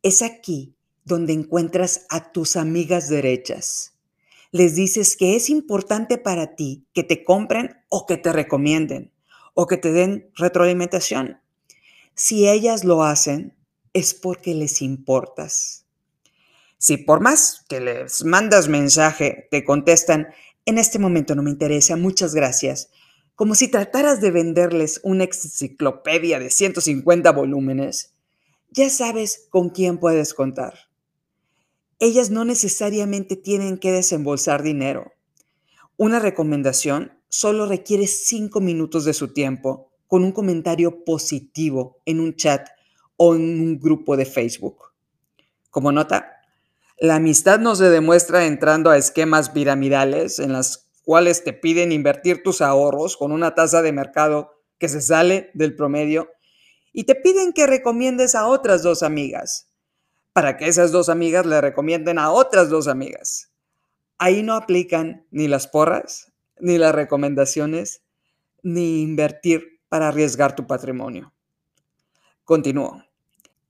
Es 0.03 0.23
aquí 0.23 0.77
donde 1.05 1.33
encuentras 1.33 2.07
a 2.11 2.31
tus 2.31 2.57
amigas 2.57 3.09
derechas. 3.09 3.95
Les 4.53 4.77
dices 4.77 5.17
que 5.17 5.35
es 5.35 5.51
importante 5.51 6.19
para 6.19 6.55
ti 6.55 6.87
que 6.93 7.03
te 7.03 7.25
compren 7.25 7.77
o 7.89 8.07
que 8.07 8.17
te 8.17 8.33
recomienden 8.33 9.13
o 9.55 9.67
que 9.67 9.77
te 9.77 9.93
den 9.93 10.31
retroalimentación. 10.37 11.41
Si 12.15 12.49
ellas 12.49 12.85
lo 12.85 13.03
hacen, 13.03 13.57
es 13.93 14.15
porque 14.15 14.55
les 14.55 14.83
importas. 14.83 15.87
Si 16.79 16.99
por 16.99 17.21
más 17.21 17.65
que 17.69 17.81
les 17.81 18.25
mandas 18.25 18.69
mensaje, 18.69 19.49
te 19.51 19.65
contestan, 19.65 20.29
en 20.67 20.79
este 20.79 20.99
momento 20.99 21.35
no 21.35 21.43
me 21.43 21.51
interesa, 21.51 21.97
muchas 21.97 22.35
gracias, 22.35 22.91
como 23.35 23.55
si 23.55 23.69
trataras 23.69 24.21
de 24.21 24.31
venderles 24.31 25.01
una 25.03 25.25
enciclopedia 25.25 26.39
de 26.39 26.51
150 26.51 27.33
volúmenes, 27.33 28.15
ya 28.71 28.91
sabes 28.91 29.47
con 29.51 29.71
quién 29.71 29.99
puedes 29.99 30.35
contar 30.35 30.75
ellas 32.05 32.31
no 32.31 32.45
necesariamente 32.45 33.37
tienen 33.37 33.79
que 33.79 33.93
desembolsar 33.93 34.63
dinero. 34.63 35.13
Una 35.97 36.19
recomendación 36.19 37.19
solo 37.29 37.67
requiere 37.67 38.07
cinco 38.07 38.61
minutos 38.61 39.05
de 39.05 39.15
su 39.15 39.33
tiempo 39.33 39.91
con 40.07 40.25
un 40.25 40.33
comentario 40.33 41.05
positivo 41.05 42.01
en 42.05 42.21
un 42.21 42.37
chat 42.37 42.69
o 43.17 43.35
en 43.35 43.61
un 43.61 43.79
grupo 43.79 44.17
de 44.17 44.27
Facebook. 44.27 44.93
Como 45.71 45.93
nota, 45.93 46.31
la 46.99 47.17
amistad 47.17 47.59
no 47.59 47.75
se 47.75 47.91
demuestra 47.91 48.47
entrando 48.47 48.91
a 48.91 48.99
esquemas 48.99 49.51
piramidales 49.51 50.39
en 50.39 50.53
las 50.53 50.84
cuales 51.05 51.45
te 51.45 51.53
piden 51.53 51.93
invertir 51.93 52.43
tus 52.43 52.61
ahorros 52.61 53.17
con 53.17 53.33
una 53.33 53.55
tasa 53.55 53.83
de 53.83 53.93
mercado 53.93 54.51
que 54.79 54.89
se 54.89 55.01
sale 55.01 55.51
del 55.55 55.77
promedio 55.77 56.31
y 56.93 57.05
te 57.05 57.15
piden 57.15 57.53
que 57.53 57.67
recomiendes 57.67 58.35
a 58.35 58.47
otras 58.47 58.83
dos 58.83 59.03
amigas 59.03 59.69
para 60.33 60.57
que 60.57 60.67
esas 60.67 60.91
dos 60.91 61.09
amigas 61.09 61.47
le 61.47 61.61
recomienden 61.61 62.19
a 62.19 62.33
otras 62.33 62.69
dos 62.69 62.89
amigas. 62.89 63.53
Ahí 64.19 64.43
no 64.43 64.55
aplican 64.55 65.27
ni 65.31 65.47
las 65.47 65.69
porras, 65.69 66.33
ni 66.59 66.77
las 66.77 66.95
recomendaciones, 66.95 68.03
ni 68.63 69.03
invertir 69.03 69.81
para 69.89 70.09
arriesgar 70.09 70.57
tu 70.57 70.67
patrimonio. 70.67 71.33
Continúo. 72.45 73.05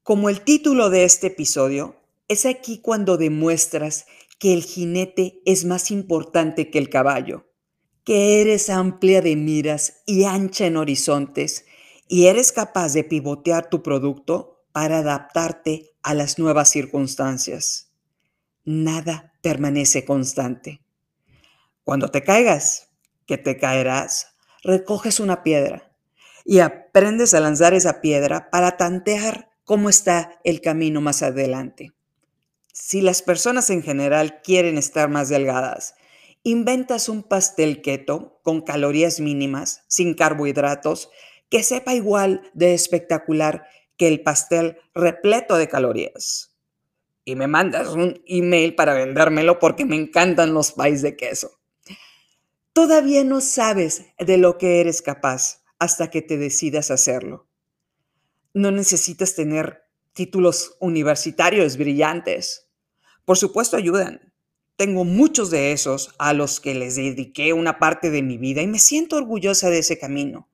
Como 0.02 0.30
el 0.30 0.40
título 0.40 0.88
de 0.88 1.04
este 1.04 1.26
episodio, 1.26 1.96
es 2.28 2.46
aquí 2.46 2.78
cuando 2.78 3.18
demuestras 3.18 4.06
que 4.44 4.52
el 4.52 4.62
jinete 4.62 5.40
es 5.46 5.64
más 5.64 5.90
importante 5.90 6.70
que 6.70 6.78
el 6.78 6.90
caballo, 6.90 7.50
que 8.04 8.42
eres 8.42 8.68
amplia 8.68 9.22
de 9.22 9.36
miras 9.36 10.02
y 10.04 10.24
ancha 10.24 10.66
en 10.66 10.76
horizontes 10.76 11.64
y 12.08 12.26
eres 12.26 12.52
capaz 12.52 12.92
de 12.92 13.04
pivotear 13.04 13.70
tu 13.70 13.82
producto 13.82 14.66
para 14.70 14.98
adaptarte 14.98 15.94
a 16.02 16.12
las 16.12 16.38
nuevas 16.38 16.68
circunstancias. 16.68 17.90
Nada 18.66 19.32
permanece 19.40 20.04
constante. 20.04 20.82
Cuando 21.82 22.10
te 22.10 22.22
caigas, 22.22 22.90
que 23.24 23.38
te 23.38 23.56
caerás, 23.56 24.34
recoges 24.62 25.20
una 25.20 25.42
piedra 25.42 25.96
y 26.44 26.58
aprendes 26.58 27.32
a 27.32 27.40
lanzar 27.40 27.72
esa 27.72 28.02
piedra 28.02 28.50
para 28.50 28.76
tantear 28.76 29.48
cómo 29.64 29.88
está 29.88 30.38
el 30.44 30.60
camino 30.60 31.00
más 31.00 31.22
adelante. 31.22 31.94
Si 32.76 33.00
las 33.02 33.22
personas 33.22 33.70
en 33.70 33.84
general 33.84 34.42
quieren 34.42 34.78
estar 34.78 35.08
más 35.08 35.28
delgadas, 35.28 35.94
inventas 36.42 37.08
un 37.08 37.22
pastel 37.22 37.82
keto 37.82 38.40
con 38.42 38.62
calorías 38.62 39.20
mínimas, 39.20 39.84
sin 39.86 40.14
carbohidratos, 40.14 41.08
que 41.48 41.62
sepa 41.62 41.94
igual 41.94 42.50
de 42.52 42.74
espectacular 42.74 43.64
que 43.96 44.08
el 44.08 44.22
pastel 44.24 44.78
repleto 44.92 45.56
de 45.56 45.68
calorías. 45.68 46.52
Y 47.24 47.36
me 47.36 47.46
mandas 47.46 47.90
un 47.90 48.20
email 48.26 48.74
para 48.74 48.94
vendérmelo 48.94 49.60
porque 49.60 49.84
me 49.84 49.94
encantan 49.94 50.52
los 50.52 50.72
pies 50.72 51.00
de 51.00 51.16
queso. 51.16 51.60
Todavía 52.72 53.22
no 53.22 53.40
sabes 53.40 54.06
de 54.18 54.36
lo 54.36 54.58
que 54.58 54.80
eres 54.80 55.00
capaz 55.00 55.62
hasta 55.78 56.10
que 56.10 56.22
te 56.22 56.38
decidas 56.38 56.90
hacerlo. 56.90 57.46
No 58.52 58.72
necesitas 58.72 59.36
tener 59.36 59.84
títulos 60.14 60.76
universitarios 60.80 61.76
brillantes. 61.76 62.63
Por 63.24 63.38
supuesto 63.38 63.76
ayudan. 63.76 64.32
Tengo 64.76 65.04
muchos 65.04 65.50
de 65.50 65.72
esos 65.72 66.14
a 66.18 66.32
los 66.32 66.60
que 66.60 66.74
les 66.74 66.96
dediqué 66.96 67.52
una 67.52 67.78
parte 67.78 68.10
de 68.10 68.22
mi 68.22 68.38
vida 68.38 68.60
y 68.62 68.66
me 68.66 68.78
siento 68.78 69.16
orgullosa 69.16 69.70
de 69.70 69.78
ese 69.78 69.98
camino. 69.98 70.48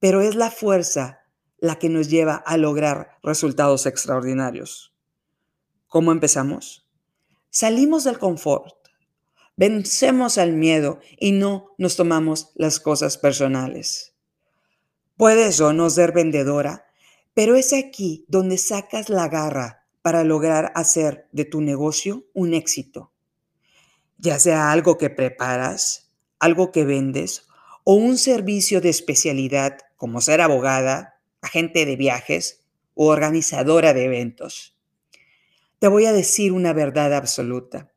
Pero 0.00 0.20
es 0.20 0.34
la 0.34 0.50
fuerza 0.50 1.20
la 1.58 1.78
que 1.78 1.88
nos 1.88 2.08
lleva 2.08 2.34
a 2.34 2.56
lograr 2.56 3.18
resultados 3.22 3.86
extraordinarios. 3.86 4.94
¿Cómo 5.86 6.12
empezamos? 6.12 6.88
salimos 7.50 8.04
del 8.04 8.18
confort, 8.18 8.76
vencemos 9.56 10.38
al 10.38 10.52
miedo 10.52 11.00
y 11.18 11.32
no 11.32 11.74
nos 11.78 11.96
tomamos 11.96 12.52
las 12.54 12.80
cosas 12.80 13.18
personales. 13.18 14.14
Puedes 15.16 15.60
o 15.60 15.72
no 15.72 15.90
ser 15.90 16.12
vendedora, 16.12 16.86
pero 17.34 17.56
es 17.56 17.72
aquí 17.72 18.24
donde 18.28 18.58
sacas 18.58 19.08
la 19.08 19.28
garra 19.28 19.77
para 20.08 20.24
lograr 20.24 20.72
hacer 20.74 21.28
de 21.32 21.44
tu 21.44 21.60
negocio 21.60 22.24
un 22.32 22.54
éxito. 22.54 23.12
Ya 24.16 24.38
sea 24.38 24.72
algo 24.72 24.96
que 24.96 25.10
preparas, 25.10 26.14
algo 26.38 26.72
que 26.72 26.86
vendes 26.86 27.46
o 27.84 27.92
un 27.92 28.16
servicio 28.16 28.80
de 28.80 28.88
especialidad 28.88 29.76
como 29.96 30.22
ser 30.22 30.40
abogada, 30.40 31.20
agente 31.42 31.84
de 31.84 31.96
viajes 31.96 32.64
o 32.94 33.08
organizadora 33.08 33.92
de 33.92 34.06
eventos. 34.06 34.78
Te 35.78 35.88
voy 35.88 36.06
a 36.06 36.14
decir 36.14 36.52
una 36.52 36.72
verdad 36.72 37.12
absoluta. 37.12 37.92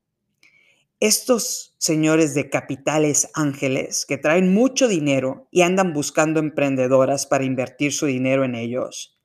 Estos 1.00 1.76
señores 1.78 2.34
de 2.34 2.50
capitales 2.50 3.30
ángeles 3.36 4.06
que 4.06 4.18
traen 4.18 4.54
mucho 4.54 4.90
dinero 4.90 5.48
y 5.50 5.62
andan 5.62 5.94
buscando 5.94 6.42
emprendedoras 6.42 7.26
para 7.26 7.46
invertir 7.46 7.94
su 7.94 8.06
dinero 8.06 8.44
en 8.44 8.56
ellos, 8.56 9.18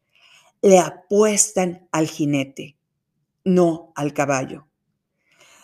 le 0.62 0.78
apuestan 0.78 1.88
al 1.93 2.09
jinete, 2.09 2.75
no 3.47 3.93
al 3.95 4.12
caballo. 4.12 4.67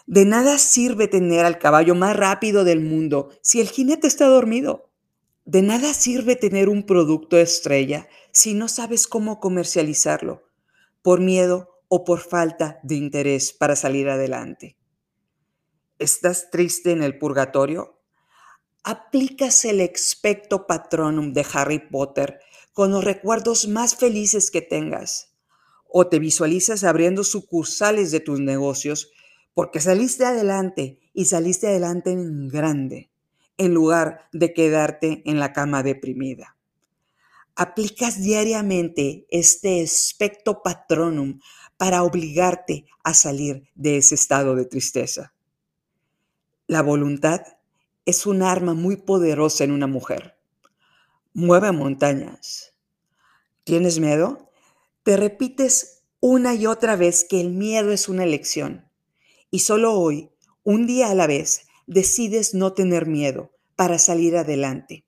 De 0.06 0.24
nada 0.24 0.56
sirve 0.58 1.08
tener 1.08 1.44
al 1.44 1.58
caballo 1.58 1.94
más 1.94 2.16
rápido 2.16 2.64
del 2.64 2.80
mundo 2.80 3.30
si 3.42 3.60
el 3.60 3.68
jinete 3.68 4.06
está 4.06 4.26
dormido. 4.26 4.90
De 5.44 5.62
nada 5.62 5.92
sirve 5.92 6.36
tener 6.36 6.68
un 6.68 6.86
producto 6.86 7.36
estrella 7.36 8.08
si 8.30 8.54
no 8.54 8.68
sabes 8.68 9.08
cómo 9.08 9.40
comercializarlo, 9.40 10.44
por 11.02 11.20
miedo 11.20 11.82
o 11.88 12.04
por 12.04 12.20
falta 12.20 12.78
de 12.84 12.94
interés 12.94 13.52
para 13.52 13.74
salir 13.74 14.08
adelante. 14.08 14.78
¿Estás 15.98 16.50
triste 16.50 16.92
en 16.92 17.02
el 17.02 17.18
purgatorio? 17.18 18.00
Aplicas 18.84 19.64
el 19.64 19.80
expecto 19.80 20.68
patronum 20.68 21.32
de 21.32 21.44
Harry 21.52 21.80
Potter 21.80 22.40
con 22.72 22.92
los 22.92 23.02
recuerdos 23.04 23.66
más 23.66 23.96
felices 23.96 24.50
que 24.52 24.62
tengas. 24.62 25.31
O 25.94 26.06
te 26.06 26.18
visualizas 26.18 26.84
abriendo 26.84 27.22
sucursales 27.22 28.10
de 28.10 28.20
tus 28.20 28.40
negocios 28.40 29.12
porque 29.52 29.78
saliste 29.78 30.24
adelante 30.24 30.98
y 31.12 31.26
saliste 31.26 31.68
adelante 31.68 32.12
en 32.12 32.48
grande, 32.48 33.10
en 33.58 33.74
lugar 33.74 34.28
de 34.32 34.54
quedarte 34.54 35.22
en 35.26 35.38
la 35.38 35.52
cama 35.52 35.82
deprimida. 35.82 36.56
Aplicas 37.54 38.22
diariamente 38.22 39.26
este 39.28 39.82
expecto 39.82 40.62
patronum 40.62 41.40
para 41.76 42.02
obligarte 42.02 42.86
a 43.04 43.12
salir 43.12 43.68
de 43.74 43.98
ese 43.98 44.14
estado 44.14 44.54
de 44.54 44.64
tristeza. 44.64 45.34
La 46.66 46.80
voluntad 46.80 47.42
es 48.06 48.24
un 48.24 48.42
arma 48.42 48.72
muy 48.72 48.96
poderosa 48.96 49.64
en 49.64 49.72
una 49.72 49.86
mujer. 49.86 50.38
Mueve 51.34 51.70
montañas. 51.72 52.72
¿Tienes 53.64 54.00
miedo? 54.00 54.51
Te 55.02 55.16
repites 55.16 56.04
una 56.20 56.54
y 56.54 56.66
otra 56.66 56.96
vez 56.96 57.24
que 57.28 57.40
el 57.40 57.50
miedo 57.50 57.92
es 57.92 58.08
una 58.08 58.24
elección. 58.24 58.88
Y 59.50 59.60
solo 59.60 59.94
hoy, 59.94 60.30
un 60.62 60.86
día 60.86 61.10
a 61.10 61.14
la 61.14 61.26
vez, 61.26 61.66
decides 61.86 62.54
no 62.54 62.72
tener 62.72 63.06
miedo 63.06 63.50
para 63.74 63.98
salir 63.98 64.36
adelante. 64.36 65.04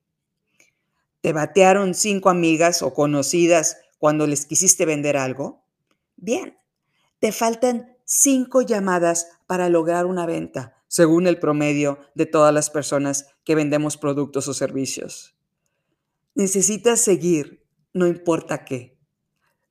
¿Te 1.20 1.32
batearon 1.32 1.94
cinco 1.94 2.28
amigas 2.28 2.82
o 2.82 2.92
conocidas 2.92 3.78
cuando 3.98 4.26
les 4.26 4.46
quisiste 4.46 4.84
vender 4.84 5.16
algo? 5.16 5.64
Bien, 6.16 6.58
te 7.20 7.32
faltan 7.32 7.96
cinco 8.04 8.62
llamadas 8.62 9.28
para 9.46 9.68
lograr 9.68 10.06
una 10.06 10.26
venta 10.26 10.74
según 10.94 11.26
el 11.26 11.40
promedio 11.40 11.98
de 12.14 12.24
todas 12.24 12.54
las 12.54 12.70
personas 12.70 13.26
que 13.42 13.56
vendemos 13.56 13.96
productos 13.96 14.46
o 14.46 14.54
servicios. 14.54 15.34
Necesitas 16.36 17.00
seguir, 17.00 17.66
no 17.92 18.06
importa 18.06 18.64
qué. 18.64 18.93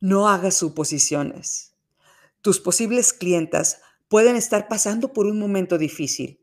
No 0.05 0.27
hagas 0.27 0.55
suposiciones. 0.55 1.75
Tus 2.41 2.59
posibles 2.59 3.13
clientas 3.13 3.79
pueden 4.09 4.35
estar 4.35 4.67
pasando 4.67 5.13
por 5.13 5.27
un 5.27 5.39
momento 5.39 5.77
difícil, 5.77 6.41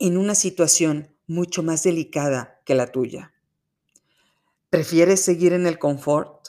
en 0.00 0.16
una 0.16 0.34
situación 0.34 1.14
mucho 1.28 1.62
más 1.62 1.84
delicada 1.84 2.60
que 2.64 2.74
la 2.74 2.88
tuya. 2.88 3.34
¿Prefieres 4.68 5.20
seguir 5.20 5.52
en 5.52 5.68
el 5.68 5.78
confort? 5.78 6.48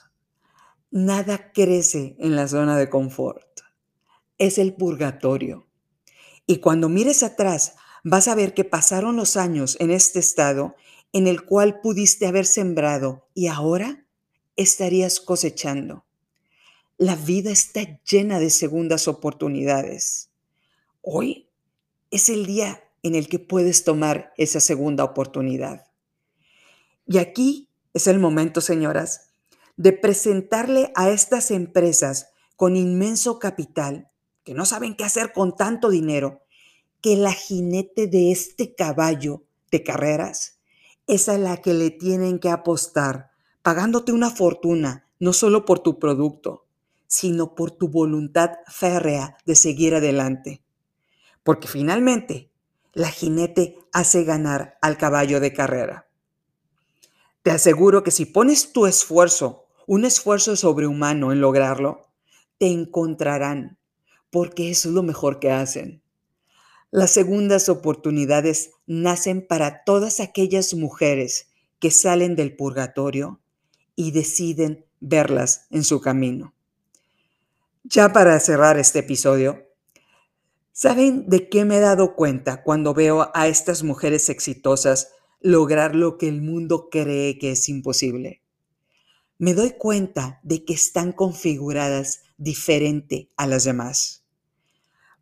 Nada 0.89 1.51
crece 1.51 2.15
en 2.17 2.35
la 2.35 2.47
zona 2.47 2.79
de 2.79 2.89
confort. 2.89 3.59
Es 4.39 4.57
el 4.57 4.73
purgatorio. 4.73 5.67
Y 6.47 6.57
cuando 6.57 6.89
mires 6.89 7.21
atrás, 7.21 7.75
vas 8.03 8.27
a 8.27 8.33
ver 8.33 8.55
que 8.55 8.63
pasaron 8.63 9.17
los 9.17 9.37
años 9.37 9.77
en 9.79 9.91
este 9.91 10.17
estado 10.17 10.75
en 11.11 11.27
el 11.27 11.45
cual 11.45 11.79
pudiste 11.79 12.25
haber 12.25 12.47
sembrado 12.47 13.29
y 13.35 13.49
ahora 13.49 14.07
estarías 14.55 15.19
cosechando. 15.19 16.07
La 17.03 17.17
vida 17.17 17.51
está 17.51 17.99
llena 18.09 18.39
de 18.39 18.49
segundas 18.49 19.09
oportunidades. 19.09 20.29
Hoy 21.01 21.49
es 22.11 22.29
el 22.29 22.45
día 22.45 22.81
en 23.01 23.15
el 23.15 23.27
que 23.27 23.39
puedes 23.39 23.83
tomar 23.83 24.31
esa 24.37 24.61
segunda 24.61 25.03
oportunidad. 25.03 25.85
Y 27.05 27.17
aquí 27.17 27.67
es 27.93 28.07
el 28.07 28.19
momento, 28.19 28.61
señoras, 28.61 29.33
de 29.75 29.91
presentarle 29.91 30.93
a 30.95 31.09
estas 31.09 31.51
empresas 31.51 32.29
con 32.55 32.77
inmenso 32.77 33.37
capital 33.37 34.09
que 34.45 34.53
no 34.53 34.65
saben 34.65 34.95
qué 34.95 35.03
hacer 35.03 35.33
con 35.33 35.57
tanto 35.57 35.89
dinero, 35.89 36.45
que 37.01 37.17
la 37.17 37.33
jinete 37.33 38.07
de 38.07 38.31
este 38.31 38.75
caballo 38.75 39.43
de 39.71 39.83
carreras 39.83 40.61
es 41.07 41.27
a 41.27 41.37
la 41.37 41.57
que 41.57 41.73
le 41.73 41.91
tienen 41.91 42.39
que 42.39 42.47
apostar, 42.47 43.31
pagándote 43.61 44.13
una 44.13 44.29
fortuna, 44.29 45.09
no 45.19 45.33
solo 45.33 45.65
por 45.65 45.79
tu 45.79 45.99
producto, 45.99 46.62
sino 47.13 47.53
por 47.53 47.69
tu 47.69 47.89
voluntad 47.89 48.53
férrea 48.65 49.37
de 49.45 49.53
seguir 49.53 49.93
adelante. 49.93 50.63
Porque 51.43 51.67
finalmente, 51.67 52.49
la 52.91 53.07
jinete 53.07 53.77
hace 53.91 54.23
ganar 54.23 54.79
al 54.81 54.97
caballo 54.97 55.39
de 55.39 55.53
carrera. 55.53 56.07
Te 57.43 57.51
aseguro 57.51 58.01
que 58.01 58.09
si 58.09 58.25
pones 58.25 58.73
tu 58.73 58.87
esfuerzo, 58.87 59.67
un 59.85 60.05
esfuerzo 60.05 60.55
sobrehumano 60.55 61.31
en 61.31 61.39
lograrlo, 61.39 62.07
te 62.57 62.71
encontrarán 62.71 63.77
porque 64.31 64.71
eso 64.71 64.89
es 64.89 64.95
lo 64.95 65.03
mejor 65.03 65.39
que 65.39 65.51
hacen. 65.51 66.01
Las 66.89 67.11
segundas 67.11 67.69
oportunidades 67.69 68.71
nacen 68.87 69.45
para 69.45 69.83
todas 69.83 70.19
aquellas 70.19 70.73
mujeres 70.73 71.51
que 71.77 71.91
salen 71.91 72.35
del 72.35 72.55
purgatorio 72.55 73.39
y 73.95 74.13
deciden 74.13 74.87
verlas 74.99 75.67
en 75.69 75.83
su 75.83 76.01
camino. 76.01 76.52
Ya 77.85 78.13
para 78.13 78.39
cerrar 78.39 78.79
este 78.79 78.99
episodio, 78.99 79.67
¿saben 80.71 81.27
de 81.27 81.49
qué 81.49 81.65
me 81.65 81.77
he 81.77 81.79
dado 81.81 82.15
cuenta 82.15 82.63
cuando 82.63 82.93
veo 82.93 83.29
a 83.33 83.47
estas 83.49 83.83
mujeres 83.83 84.29
exitosas 84.29 85.11
lograr 85.41 85.93
lo 85.93 86.17
que 86.17 86.29
el 86.29 86.41
mundo 86.41 86.87
cree 86.89 87.37
que 87.37 87.51
es 87.51 87.67
imposible? 87.67 88.41
Me 89.37 89.53
doy 89.53 89.71
cuenta 89.71 90.39
de 90.43 90.63
que 90.63 90.73
están 90.73 91.11
configuradas 91.11 92.21
diferente 92.37 93.29
a 93.35 93.47
las 93.47 93.65
demás. 93.65 94.23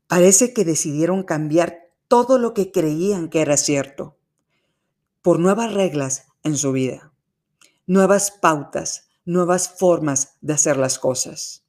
Parece 0.05 0.53
que 0.53 0.63
decidieron 0.63 1.23
cambiar 1.23 1.89
todo 2.07 2.37
lo 2.37 2.53
que 2.53 2.71
creían 2.71 3.29
que 3.29 3.41
era 3.41 3.57
cierto 3.57 4.19
por 5.23 5.39
nuevas 5.39 5.73
reglas 5.73 6.27
en 6.43 6.55
su 6.57 6.71
vida, 6.73 7.11
nuevas 7.87 8.29
pautas, 8.29 9.09
nuevas 9.25 9.67
formas 9.79 10.37
de 10.41 10.53
hacer 10.53 10.77
las 10.77 10.99
cosas. 10.99 11.60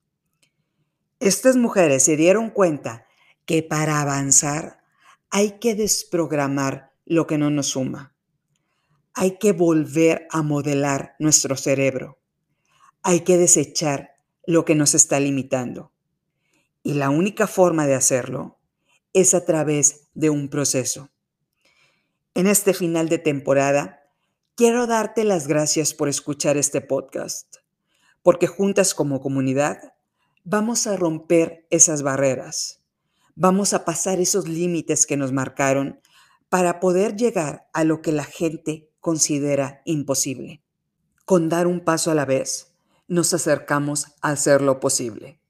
Estas 1.23 1.55
mujeres 1.55 2.03
se 2.03 2.17
dieron 2.17 2.51
cuenta 2.51 3.07
que 3.47 3.63
para 3.63 4.01
avanzar 4.01 4.83
hay 5.31 5.61
que 5.61 5.77
desprogramar 5.77 6.91
lo 7.05 7.29
que 7.29 7.39
no 7.39 7.49
nos 7.49 7.69
suma. 7.69 8.17
Hay 9.15 9.39
que 9.39 9.53
volver 9.53 10.27
a 10.33 10.43
modelar 10.43 11.15
nuestro 11.21 11.57
cerebro. 11.57 12.19
Hay 13.05 13.21
que 13.21 13.37
desechar 13.37 14.17
lo 14.49 14.65
que 14.65 14.75
nos 14.75 14.97
está 14.97 15.21
limitando. 15.21 15.93
Y 16.83 16.95
la 16.95 17.09
única 17.09 17.47
forma 17.47 17.87
de 17.87 17.95
hacerlo 17.95 18.59
es 19.13 19.33
a 19.35 19.45
través 19.45 20.09
de 20.15 20.29
un 20.29 20.49
proceso. 20.49 21.11
En 22.35 22.49
este 22.49 22.75
final 22.75 23.09
de 23.09 23.19
temporada, 23.19 24.09
quiero 24.57 24.89
darte 24.89 25.23
las 25.23 25.47
gracias 25.47 25.95
por 25.95 26.09
escuchar 26.09 26.57
este 26.57 26.81
podcast, 26.81 27.59
porque 28.25 28.49
juntas 28.49 28.93
como 28.93 29.21
comunidad 29.21 29.93
vamos 30.44 30.87
a 30.87 30.96
romper 30.96 31.66
esas 31.70 32.02
barreras, 32.02 32.81
vamos 33.35 33.74
a 33.74 33.85
pasar 33.85 34.20
esos 34.20 34.48
límites 34.48 35.07
que 35.07 35.16
nos 35.16 35.33
marcaron 35.33 36.00
para 36.48 36.81
poder 36.81 37.16
llegar 37.16 37.68
a 37.72 37.85
lo 37.85 38.02
que 38.02 38.12
la 38.12 38.24
gente 38.24 38.90
considera 39.00 39.83
imposible. 39.85 40.62
Con 41.24 41.48
dar 41.48 41.66
un 41.66 41.81
paso 41.85 42.11
a 42.11 42.14
la 42.14 42.24
vez, 42.24 42.74
nos 43.07 43.33
acercamos 43.33 44.09
a 44.20 44.31
hacer 44.31 44.62
lo 44.62 44.81
posible. 44.81 45.40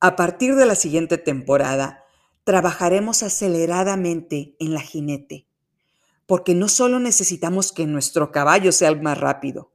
A 0.00 0.14
partir 0.14 0.54
de 0.54 0.66
la 0.66 0.76
siguiente 0.76 1.18
temporada, 1.18 2.04
trabajaremos 2.44 3.24
aceleradamente 3.24 4.54
en 4.60 4.74
la 4.74 4.80
jinete, 4.80 5.48
porque 6.24 6.54
no 6.54 6.68
solo 6.68 7.00
necesitamos 7.00 7.72
que 7.72 7.86
nuestro 7.86 8.30
caballo 8.30 8.70
sea 8.70 8.90
el 8.90 9.02
más 9.02 9.18
rápido, 9.18 9.72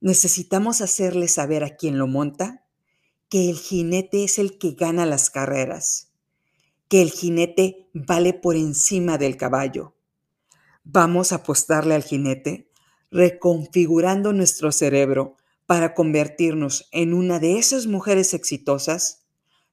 necesitamos 0.00 0.82
hacerle 0.82 1.28
saber 1.28 1.64
a 1.64 1.76
quien 1.76 1.98
lo 1.98 2.06
monta 2.06 2.63
que 3.34 3.50
el 3.50 3.58
jinete 3.58 4.22
es 4.22 4.38
el 4.38 4.58
que 4.58 4.76
gana 4.78 5.06
las 5.06 5.28
carreras, 5.28 6.12
que 6.86 7.02
el 7.02 7.10
jinete 7.10 7.88
vale 7.92 8.32
por 8.32 8.54
encima 8.54 9.18
del 9.18 9.36
caballo. 9.36 9.96
Vamos 10.84 11.32
a 11.32 11.36
apostarle 11.42 11.96
al 11.96 12.04
jinete 12.04 12.70
reconfigurando 13.10 14.32
nuestro 14.32 14.70
cerebro 14.70 15.36
para 15.66 15.94
convertirnos 15.94 16.88
en 16.92 17.12
una 17.12 17.40
de 17.40 17.58
esas 17.58 17.88
mujeres 17.88 18.34
exitosas 18.34 19.26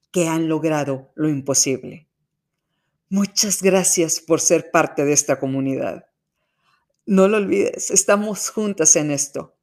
que 0.10 0.28
han 0.28 0.50
logrado 0.50 1.12
lo 1.13 1.30
imposible. 1.30 2.08
Muchas 3.10 3.62
gracias 3.62 4.21
por 4.21 4.41
ser 4.41 4.71
parte 4.71 5.06
de 5.06 5.13
esta 5.13 5.39
comunidad. 5.39 6.08
No 7.06 7.28
lo 7.28 7.38
olvides, 7.38 7.91
estamos 7.91 8.50
juntas 8.50 8.95
en 8.95 9.12
esto. 9.12 9.56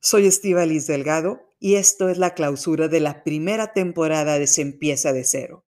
Soy 0.00 0.26
Estivalis 0.26 0.88
Delgado 0.88 1.47
y 1.60 1.74
esto 1.74 2.08
es 2.08 2.18
la 2.18 2.34
clausura 2.34 2.88
de 2.88 3.00
la 3.00 3.24
primera 3.24 3.72
temporada 3.72 4.38
de 4.38 4.46
Se 4.46 4.62
empieza 4.62 5.12
de 5.12 5.24
cero. 5.24 5.64